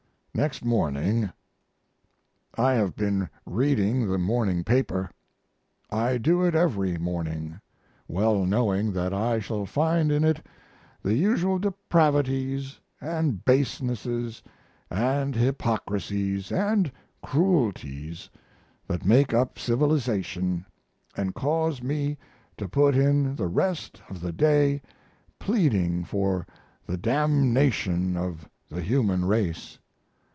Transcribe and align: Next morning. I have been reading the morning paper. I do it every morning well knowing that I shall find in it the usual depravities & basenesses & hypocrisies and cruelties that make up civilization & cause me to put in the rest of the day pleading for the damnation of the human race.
Next 0.33 0.63
morning. 0.63 1.29
I 2.57 2.71
have 2.75 2.95
been 2.95 3.27
reading 3.45 4.07
the 4.09 4.17
morning 4.17 4.63
paper. 4.63 5.11
I 5.91 6.17
do 6.17 6.41
it 6.45 6.55
every 6.55 6.97
morning 6.97 7.59
well 8.07 8.45
knowing 8.45 8.93
that 8.93 9.13
I 9.13 9.39
shall 9.39 9.65
find 9.65 10.09
in 10.09 10.23
it 10.23 10.43
the 11.03 11.15
usual 11.15 11.59
depravities 11.59 12.79
& 12.89 13.01
basenesses 13.01 14.41
& 14.67 14.89
hypocrisies 14.89 16.49
and 16.49 16.91
cruelties 17.21 18.29
that 18.87 19.05
make 19.05 19.33
up 19.33 19.59
civilization 19.59 20.65
& 20.99 21.33
cause 21.35 21.83
me 21.83 22.17
to 22.55 22.69
put 22.69 22.95
in 22.95 23.35
the 23.35 23.47
rest 23.47 24.01
of 24.09 24.21
the 24.21 24.31
day 24.31 24.81
pleading 25.39 26.05
for 26.05 26.47
the 26.87 26.97
damnation 26.97 28.15
of 28.15 28.49
the 28.69 28.81
human 28.81 29.25
race. 29.25 29.77